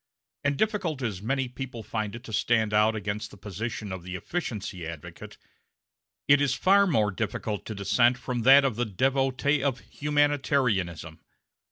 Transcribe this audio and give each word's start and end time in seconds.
And, 0.43 0.57
difficult 0.57 1.03
as 1.03 1.21
many 1.21 1.47
people 1.47 1.83
find 1.83 2.15
it 2.15 2.23
to 2.23 2.33
stand 2.33 2.73
out 2.73 2.95
against 2.95 3.29
the 3.29 3.37
position 3.37 3.91
of 3.91 4.01
the 4.01 4.15
efficiency 4.15 4.87
advocate, 4.87 5.37
it 6.27 6.41
is 6.41 6.55
far 6.55 6.87
more 6.87 7.11
difficult 7.11 7.67
to 7.67 7.75
dissent 7.75 8.17
from 8.17 8.41
that 8.41 8.65
of 8.65 8.77
the 8.77 8.85
devotee 8.85 9.61
of 9.63 9.79
humanitarianism. 9.81 11.19